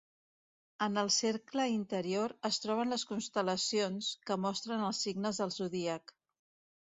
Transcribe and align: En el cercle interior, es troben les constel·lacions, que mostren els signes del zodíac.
En 0.85 0.95
el 1.01 1.09
cercle 1.15 1.65
interior, 1.73 2.33
es 2.49 2.57
troben 2.63 2.95
les 2.95 3.05
constel·lacions, 3.11 4.09
que 4.29 4.39
mostren 4.47 4.87
els 4.87 5.03
signes 5.09 5.43
del 5.43 5.53
zodíac. 5.59 6.15